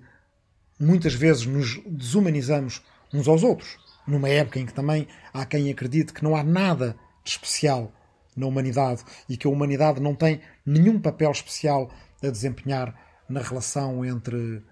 [0.78, 6.12] muitas vezes nos desumanizamos uns aos outros, numa época em que também há quem acredite
[6.12, 6.94] que não há nada
[7.24, 7.90] de especial
[8.36, 11.90] na humanidade e que a humanidade não tem nenhum papel especial
[12.22, 12.94] a desempenhar
[13.26, 14.62] na relação entre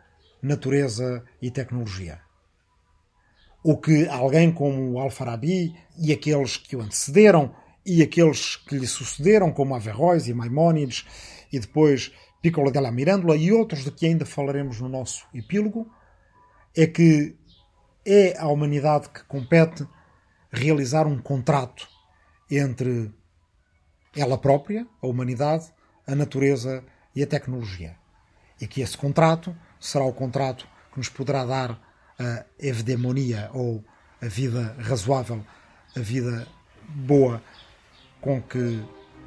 [0.43, 2.21] natureza e tecnologia.
[3.65, 7.55] Ou que alguém como Al-Farabi e aqueles que o antecederam
[7.85, 11.07] e aqueles que lhe sucederam, como Averroes e Maimónides
[11.53, 12.13] e depois
[12.43, 15.91] Piccolo della Mirandola e outros de que ainda falaremos no nosso epílogo,
[16.77, 17.37] é que
[18.05, 19.87] é à humanidade que compete
[20.51, 21.89] realizar um contrato
[22.51, 23.13] entre
[24.17, 25.73] ela própria, a humanidade,
[26.07, 26.83] a natureza
[27.15, 27.97] e a tecnologia.
[28.61, 31.81] E que esse contrato será o contrato que nos poderá dar
[32.19, 33.85] a evdemonia ou
[34.21, 35.45] a vida razoável,
[35.97, 36.47] a vida
[36.89, 37.43] boa
[38.21, 38.83] com que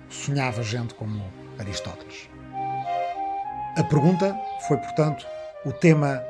[0.09, 1.21] sonhava gente como
[1.59, 2.29] Aristóteles.
[3.75, 4.35] A pergunta
[4.67, 5.25] foi, portanto,
[5.65, 6.21] o tema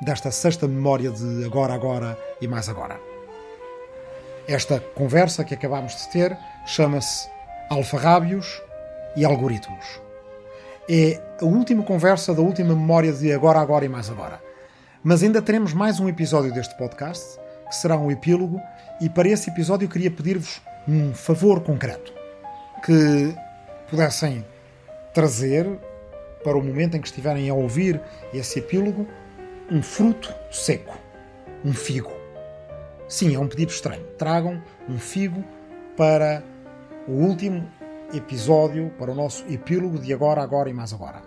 [0.00, 2.98] desta sexta memória de Agora, Agora e Mais Agora.
[4.46, 7.28] Esta conversa que acabámos de ter chama-se
[7.70, 8.60] Alfarrábios
[9.16, 10.00] e Algoritmos.
[10.88, 14.42] É a última conversa da última memória de Agora, Agora e Mais Agora.
[15.02, 17.38] Mas ainda teremos mais um episódio deste podcast,
[17.68, 18.60] que será um epílogo,
[19.00, 22.12] e para esse episódio eu queria pedir-vos um favor concreto.
[22.84, 23.34] Que
[23.90, 24.44] pudessem
[25.12, 25.66] trazer,
[26.42, 28.00] para o momento em que estiverem a ouvir
[28.32, 29.06] esse epílogo,
[29.70, 30.96] um fruto seco.
[31.64, 32.12] Um figo.
[33.08, 34.04] Sim, é um pedido estranho.
[34.16, 35.44] Tragam um figo
[35.96, 36.42] para
[37.06, 37.68] o último
[38.14, 41.20] episódio, para o nosso epílogo de agora, agora e mais agora.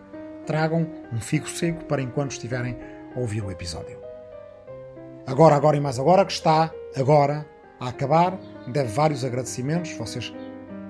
[0.45, 2.77] Tragam um figo seco para enquanto estiverem
[3.15, 3.99] a ouvir o episódio.
[5.27, 7.45] Agora, agora e mais agora, que está agora
[7.79, 9.91] a acabar, deve vários agradecimentos.
[9.93, 10.33] Vocês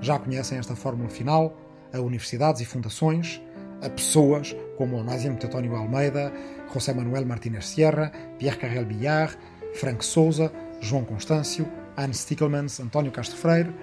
[0.01, 1.57] já conhecem esta fórmula final
[1.93, 3.41] a universidades e fundações,
[3.81, 6.31] a pessoas como Onásio Tetónio Almeida,
[6.73, 9.37] José Manuel Martínez Sierra, Pierre Carrel Billard,
[9.75, 11.67] Frank Souza, João Constâncio,
[11.97, 13.73] Anne Stickelmans, António Castro Freire,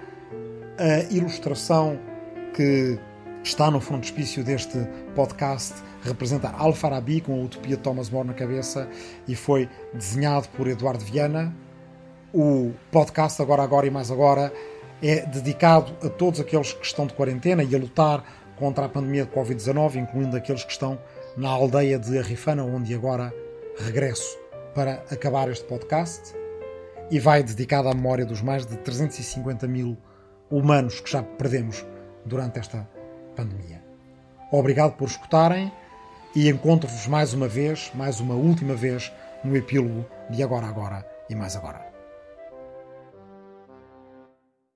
[0.77, 1.99] a ilustração
[2.53, 2.99] que
[3.43, 4.77] está no frontispício deste
[5.15, 8.87] podcast representa Al-Farabi com a utopia de Thomas More na cabeça
[9.27, 11.53] e foi desenhado por Eduardo Viana.
[12.33, 14.53] O podcast Agora, Agora e Mais Agora
[15.01, 18.23] é dedicado a todos aqueles que estão de quarentena e a lutar
[18.55, 20.99] contra a pandemia de Covid-19, incluindo aqueles que estão
[21.35, 23.33] na aldeia de Arrifana, onde agora
[23.79, 24.37] regresso
[24.75, 26.35] para acabar este podcast.
[27.09, 29.97] E vai dedicado à memória dos mais de 350 mil
[30.51, 31.83] humanos que já perdemos
[32.23, 32.87] durante esta
[33.35, 33.83] pandemia.
[34.51, 35.71] Obrigado por escutarem
[36.35, 39.11] e encontro-vos mais uma vez, mais uma última vez,
[39.43, 41.88] no epílogo de Agora Agora e Mais Agora.